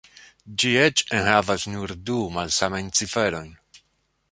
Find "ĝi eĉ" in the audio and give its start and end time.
0.61-1.03